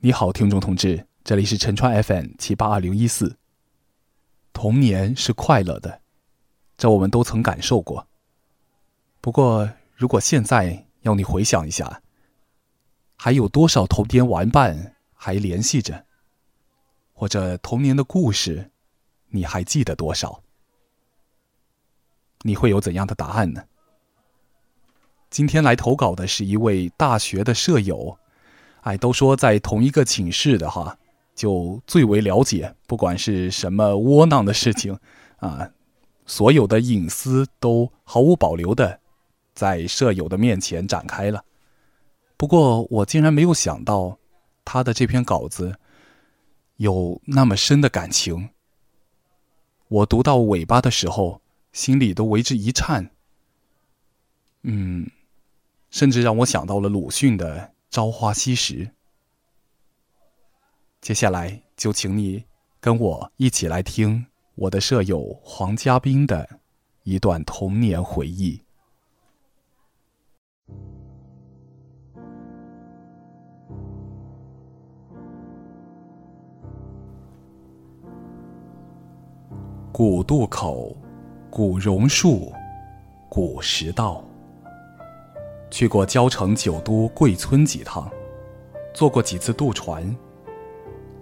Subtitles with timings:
[0.00, 3.36] 你好，听众同志，这里是陈川 FM 七八二零一四。
[4.52, 6.02] 童年是快乐的，
[6.76, 8.06] 这我们都曾感受过。
[9.20, 12.00] 不过，如果现在要你回想一下，
[13.16, 16.06] 还有多少童年玩伴还联系着？
[17.12, 18.70] 或者童年的故事，
[19.30, 20.44] 你还记得多少？
[22.42, 23.64] 你会有怎样的答案呢？
[25.28, 28.16] 今天来投稿的是一位大学的舍友，
[28.88, 30.96] 哎，都说在同一个寝室的哈，
[31.34, 34.98] 就最为了解，不管是什么窝囊的事情，
[35.40, 35.70] 啊，
[36.24, 38.98] 所有的隐私都毫无保留的
[39.52, 41.44] 在舍友的面前展开了。
[42.38, 44.16] 不过我竟然没有想到，
[44.64, 45.78] 他的这篇稿子
[46.78, 48.48] 有那么深的感情。
[49.88, 53.10] 我读到尾巴的时候，心里都为之一颤。
[54.62, 55.10] 嗯。
[55.90, 57.56] 甚至让我想到了鲁迅的
[57.90, 58.86] 《朝花夕拾》。
[61.00, 62.44] 接下来就请你
[62.80, 66.60] 跟我一起来听我的舍友黄家斌的
[67.04, 68.62] 一段童年回忆。
[79.90, 80.96] 古渡口，
[81.50, 82.52] 古榕树，
[83.28, 84.27] 古石道。
[85.70, 88.10] 去过交城九都贵村几趟，
[88.94, 90.16] 坐过几次渡船。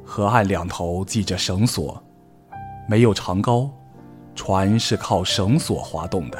[0.04, 2.00] 河岸两头系着绳索，
[2.88, 3.68] 没有长篙，
[4.34, 6.38] 船是靠绳索滑动的。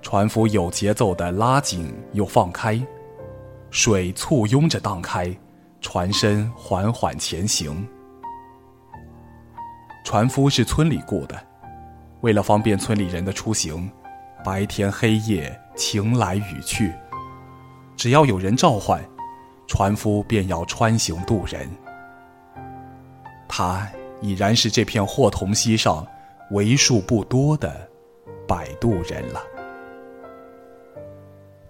[0.00, 2.80] 船夫有节奏的拉紧又放开，
[3.70, 5.36] 水簇拥着荡开，
[5.80, 7.86] 船身缓缓前行。
[10.04, 11.38] 船夫是村里雇的，
[12.20, 13.90] 为了方便村里人的出行。
[14.44, 16.92] 白天黑夜，晴来雨去，
[17.96, 19.02] 只要有人召唤，
[19.66, 21.68] 船夫便要穿行渡人。
[23.48, 23.86] 他
[24.20, 26.06] 已然是这片霍同溪上
[26.50, 27.88] 为数不多的
[28.46, 29.42] 摆渡人了。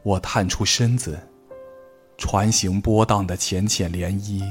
[0.02, 1.18] 我探出身子，
[2.16, 4.42] 船行波荡的浅浅涟漪，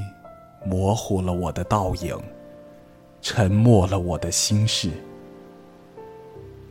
[0.66, 2.18] 模糊了我的倒影，
[3.22, 4.92] 沉默了我的心事。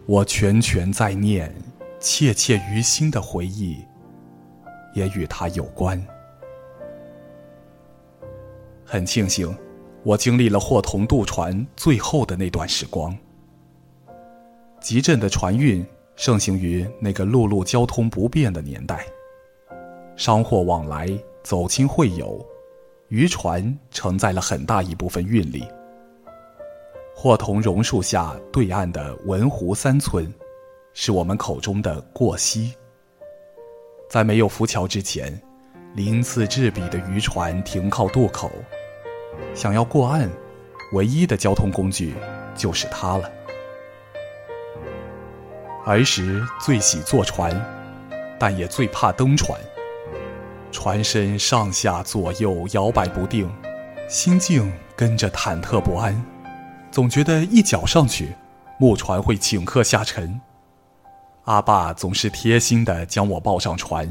[0.08, 1.54] 我全全在念，
[2.00, 3.76] 切切于心的回忆，
[4.94, 6.02] 也与他有关。
[8.86, 9.54] 很庆幸，
[10.02, 13.14] 我经历了霍同渡船最后的那段时光。
[14.80, 15.84] 集镇的船运
[16.16, 19.04] 盛行于那个陆路交通不便的年代，
[20.16, 21.06] 商货往来，
[21.42, 22.42] 走亲会友，
[23.08, 25.68] 渔船承载了很大一部分运力。
[27.20, 30.32] 霍同榕树下对岸的文湖三村，
[30.94, 32.72] 是我们口中的过溪。
[34.08, 35.36] 在没有浮桥之前，
[35.96, 38.48] 鳞次栉比的渔船停靠渡口，
[39.52, 40.30] 想要过岸，
[40.92, 42.14] 唯一的交通工具
[42.54, 43.28] 就是它了。
[45.86, 47.50] 儿时最喜坐船，
[48.38, 49.60] 但也最怕登船。
[50.70, 53.52] 船身上下左右摇摆不定，
[54.08, 56.14] 心境跟着忐忑不安。
[56.90, 58.34] 总觉得一脚上去，
[58.78, 60.40] 木船会顷刻下沉。
[61.44, 64.08] 阿爸总是贴心的将我抱上船。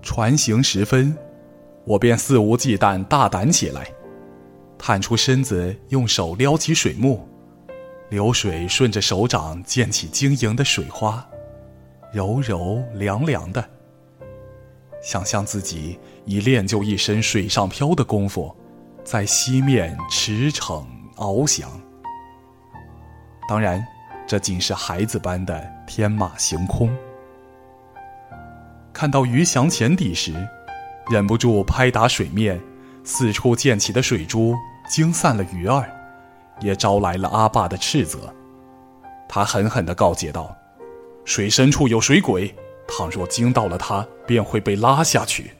[0.00, 1.16] 船行时分，
[1.84, 3.86] 我便肆无忌惮大胆起来，
[4.78, 7.28] 探出身子，用手撩起水幕，
[8.10, 11.26] 流水顺着手掌溅起晶莹的水花，
[12.12, 13.64] 柔柔凉凉的。
[15.02, 18.54] 想象自己已练就一身水上漂的功夫，
[19.04, 20.84] 在西面驰骋。
[21.26, 21.70] 翱翔，
[23.48, 23.84] 当然，
[24.26, 26.90] 这仅是孩子般的天马行空。
[28.92, 30.34] 看到鱼翔浅底时，
[31.10, 32.60] 忍不住拍打水面，
[33.04, 34.54] 四处溅起的水珠
[34.88, 35.90] 惊散了鱼儿，
[36.60, 38.32] 也招来了阿爸的斥责。
[39.28, 40.54] 他狠狠地告诫道
[41.24, 42.54] ：“水深处有水鬼，
[42.86, 45.52] 倘若惊到了他，便会被拉下去。”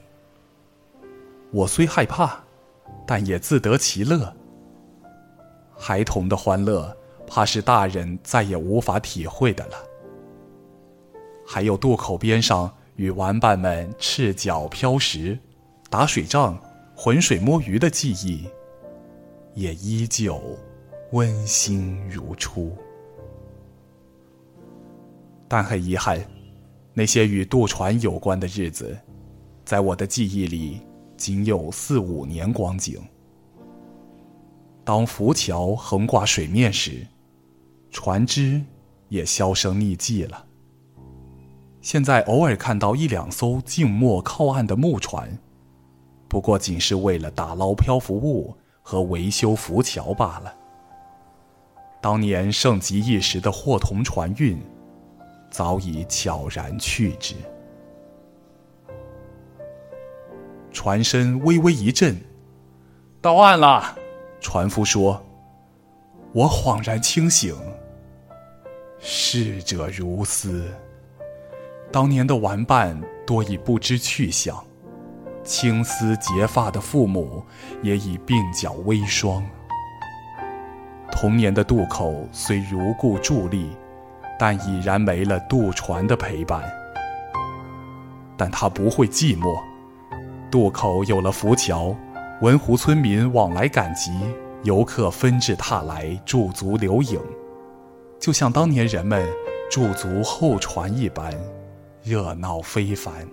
[1.51, 2.43] 我虽害怕，
[3.05, 4.35] 但也自得其乐。
[5.77, 6.95] 孩童的欢乐，
[7.27, 9.75] 怕是大人再也无法体会的了。
[11.45, 15.37] 还有渡口边上与玩伴们赤脚漂石、
[15.89, 16.57] 打水仗、
[16.95, 18.47] 浑水摸鱼的记忆，
[19.53, 20.41] 也依旧
[21.11, 22.75] 温馨如初。
[25.47, 26.25] 但很遗憾，
[26.93, 28.97] 那些与渡船有关的日子，
[29.65, 30.79] 在我的记忆里
[31.17, 32.99] 仅有四五年光景。
[34.85, 37.07] 当浮桥横挂水面时，
[37.89, 38.61] 船只
[39.07, 40.45] 也销声匿迹了。
[41.81, 45.37] 现在偶尔看到一两艘静默靠岸的木船，
[46.27, 50.53] 不过仅是为了打捞漂浮物和维修浮桥罢了。
[52.01, 54.61] 当年盛极一时的货同船运，
[55.49, 57.35] 早已悄然去之。
[60.73, 62.17] 船身微微一震，
[63.21, 63.97] 到岸了。
[64.43, 65.19] 船夫说
[66.33, 67.55] ：“我恍然清醒。
[68.99, 70.69] 逝者如斯，
[71.91, 74.63] 当年的玩伴多已不知去向，
[75.43, 77.43] 青丝结发的父母
[77.81, 79.43] 也已鬓角微霜。
[81.09, 83.71] 童年的渡口虽如故伫立，
[84.37, 86.61] 但已然没了渡船的陪伴。
[88.35, 89.57] 但他不会寂寞。”
[90.51, 91.95] 渡口有了浮桥，
[92.43, 94.11] 文湖村民往来赶集，
[94.63, 97.17] 游客纷至沓来驻足留影，
[98.19, 99.25] 就像当年人们
[99.71, 101.33] 驻足候船一般，
[102.03, 103.25] 热闹非凡。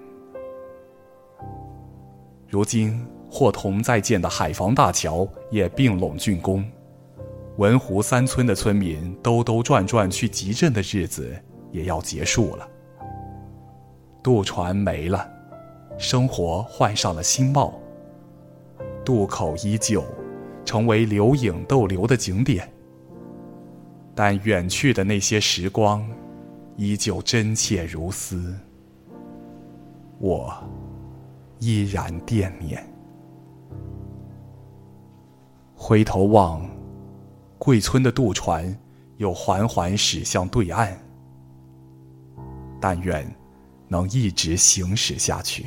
[2.47, 6.65] 如今霍同在建的海防大桥也并拢竣工，
[7.57, 11.37] 文湖三村的村民兜兜转转去集镇的日子
[11.73, 12.69] 也要结束了，
[14.23, 15.29] 渡船没了。
[15.99, 17.75] 生活换上了新貌。
[19.05, 20.05] 渡口依旧，
[20.64, 22.70] 成为留影逗留的景点。
[24.14, 26.06] 但远去的那些时光，
[26.76, 28.55] 依旧真切如斯。
[30.19, 30.52] 我
[31.58, 32.87] 依然惦念。
[35.75, 36.69] 回头望，
[37.58, 38.76] 贵村的渡船
[39.17, 40.97] 又缓缓驶向对岸。
[42.79, 43.26] 但愿
[43.88, 45.67] 能一直行驶下去。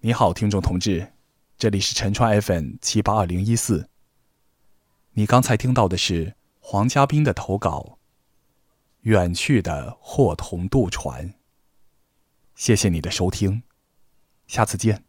[0.00, 1.12] 你好，听众同志，
[1.58, 3.90] 这里是陈川 FM 七八二零一四。
[5.10, 7.80] 你刚才听到的是黄家斌的投稿，
[9.00, 11.30] 《远去的货同渡船》。
[12.54, 13.64] 谢谢你的收听，
[14.46, 15.07] 下次见。